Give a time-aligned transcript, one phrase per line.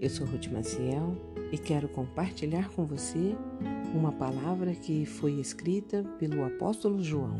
[0.00, 1.14] Eu sou Ruth Maciel
[1.52, 3.36] e quero compartilhar com você
[3.94, 7.36] uma palavra que foi escrita pelo apóstolo João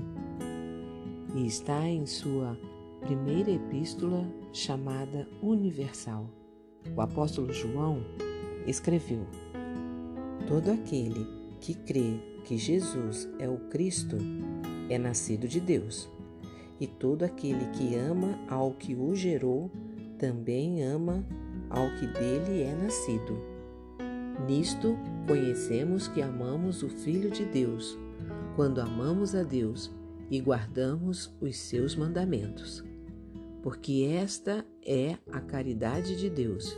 [1.34, 2.58] e está em sua
[3.00, 6.28] primeira epístola chamada Universal.
[6.94, 8.04] O apóstolo João
[8.66, 9.26] escreveu:
[10.46, 11.26] Todo aquele
[11.62, 14.18] que crê que Jesus é o Cristo
[14.90, 16.10] é nascido de Deus,
[16.78, 19.70] e todo aquele que ama ao que o gerou
[20.18, 21.24] também ama
[21.70, 23.38] ao que dele é nascido.
[24.46, 27.96] Nisto conhecemos que amamos o Filho de Deus,
[28.56, 29.90] quando amamos a Deus
[30.30, 32.84] e guardamos os seus mandamentos.
[33.62, 36.76] Porque esta é a caridade de Deus,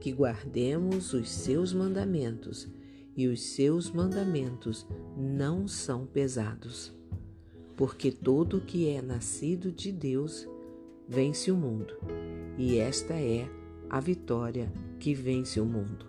[0.00, 2.68] que guardemos os seus mandamentos,
[3.16, 4.86] e os seus mandamentos
[5.16, 6.92] não são pesados.
[7.76, 10.48] Porque todo que é nascido de Deus
[11.08, 11.94] vence o mundo,
[12.58, 13.61] e esta é a
[13.92, 16.06] a vitória que vence o mundo,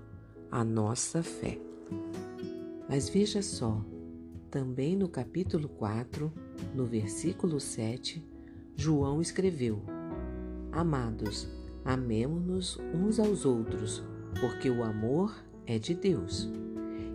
[0.50, 1.60] a nossa fé.
[2.88, 3.84] Mas veja só,
[4.50, 6.32] também no capítulo 4,
[6.74, 8.26] no versículo 7,
[8.74, 9.82] João escreveu:
[10.72, 11.50] Amados,
[11.84, 14.02] amemo-nos uns aos outros,
[14.40, 15.36] porque o amor
[15.68, 16.50] é de Deus.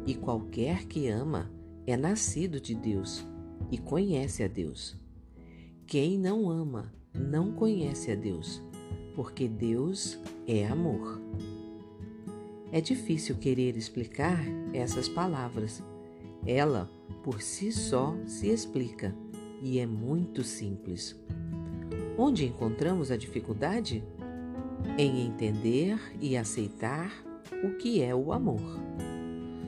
[0.06, 1.50] E qualquer que ama
[1.86, 3.26] é nascido de Deus
[3.70, 4.94] e conhece a Deus.
[5.86, 8.62] Quem não ama não conhece a Deus,
[9.18, 10.16] porque Deus
[10.46, 11.20] é amor.
[12.70, 14.38] É difícil querer explicar
[14.72, 15.82] essas palavras.
[16.46, 16.88] Ela,
[17.24, 19.12] por si só, se explica
[19.60, 21.16] e é muito simples.
[22.16, 24.04] Onde encontramos a dificuldade?
[24.96, 27.12] Em entender e aceitar
[27.64, 28.78] o que é o amor.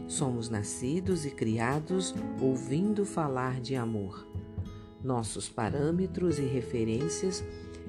[0.06, 4.28] Somos nascidos e criados ouvindo falar de amor.
[5.02, 7.42] Nossos parâmetros e referências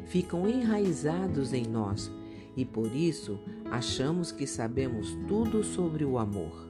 [0.06, 2.12] ficam enraizados em nós
[2.56, 6.70] e por isso achamos que sabemos tudo sobre o amor.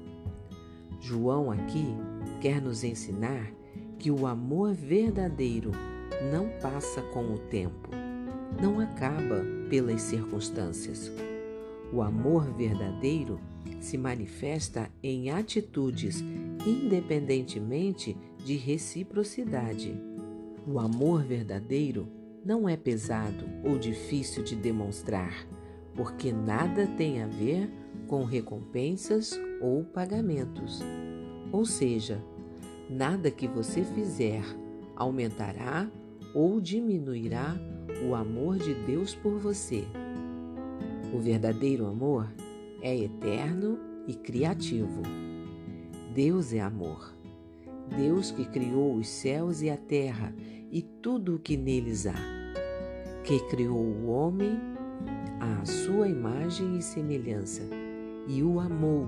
[0.99, 1.85] João aqui
[2.39, 3.51] quer nos ensinar
[3.97, 5.71] que o amor verdadeiro
[6.31, 7.89] não passa com o tempo,
[8.61, 11.11] não acaba pelas circunstâncias.
[11.91, 13.39] O amor verdadeiro
[13.79, 16.23] se manifesta em atitudes
[16.65, 19.99] independentemente de reciprocidade.
[20.67, 22.07] O amor verdadeiro
[22.43, 25.47] não é pesado ou difícil de demonstrar,
[25.95, 27.69] porque nada tem a ver
[28.07, 30.81] com recompensas ou pagamentos.
[31.51, 32.23] Ou seja,
[32.89, 34.43] nada que você fizer
[34.95, 35.89] aumentará
[36.33, 37.55] ou diminuirá
[38.07, 39.85] o amor de Deus por você.
[41.13, 42.31] O verdadeiro amor
[42.81, 45.01] é eterno e criativo.
[46.13, 47.13] Deus é amor.
[47.95, 50.33] Deus que criou os céus e a terra
[50.71, 52.15] e tudo o que neles há,
[53.23, 54.57] que criou o homem
[55.39, 57.63] à sua imagem e semelhança,
[58.27, 59.07] e o amou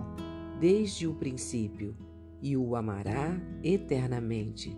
[0.59, 1.95] desde o princípio,
[2.41, 4.77] e o amará eternamente.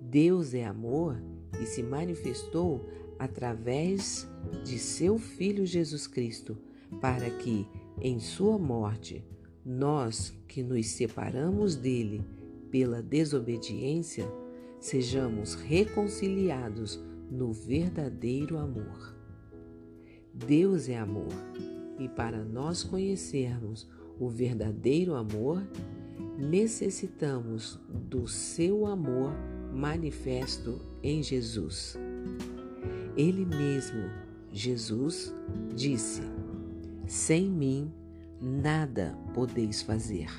[0.00, 1.20] Deus é amor
[1.60, 4.26] e se manifestou através
[4.64, 6.56] de seu Filho Jesus Cristo,
[7.00, 7.66] para que,
[8.00, 9.24] em sua morte,
[9.64, 12.24] nós que nos separamos dele
[12.70, 14.26] pela desobediência,
[14.80, 16.98] sejamos reconciliados
[17.30, 19.14] no verdadeiro amor.
[20.32, 21.32] Deus é amor,
[21.98, 23.88] e para nós conhecermos
[24.18, 25.62] o verdadeiro amor,
[26.38, 29.32] necessitamos do seu amor
[29.72, 31.96] manifesto em Jesus.
[33.16, 34.10] Ele mesmo,
[34.50, 35.34] Jesus,
[35.74, 36.22] disse:
[37.06, 37.92] Sem mim
[38.40, 40.30] nada podeis fazer.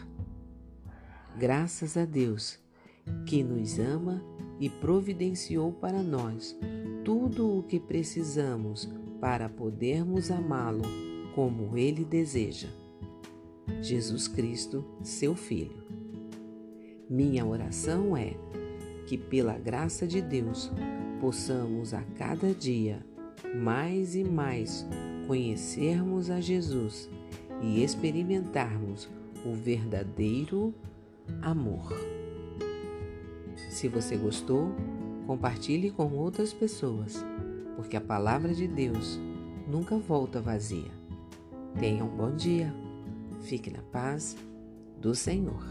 [1.38, 2.61] Graças a Deus
[3.26, 4.24] que nos ama
[4.60, 6.58] e providenciou para nós
[7.04, 8.90] tudo o que precisamos
[9.20, 10.84] para podermos amá-lo
[11.34, 12.68] como ele deseja.
[13.82, 15.84] Jesus Cristo, seu Filho.
[17.10, 18.36] Minha oração é
[19.08, 20.72] que, pela graça de Deus,
[21.20, 23.06] possamos a cada dia
[23.56, 24.86] mais e mais
[25.28, 27.10] conhecermos a Jesus
[27.62, 29.10] e experimentarmos
[29.46, 30.74] o verdadeiro
[31.42, 32.21] amor.
[33.72, 34.70] Se você gostou,
[35.26, 37.26] compartilhe com outras pessoas,
[37.78, 39.18] porque a palavra de Deus
[39.66, 40.92] nunca volta vazia.
[41.80, 42.76] Tenha um bom dia.
[43.44, 44.36] Fique na paz
[45.00, 45.64] do Senhor.